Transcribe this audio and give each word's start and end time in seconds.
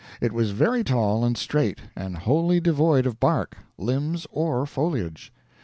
It 0.19 0.33
was 0.33 0.49
very 0.49 0.83
tall 0.83 1.23
and 1.23 1.37
straight, 1.37 1.77
and 1.95 2.17
wholly 2.17 2.59
devoid 2.59 3.05
of 3.05 3.19
bark, 3.19 3.59
limbs, 3.77 4.25
or 4.31 4.65
foliage. 4.65 5.31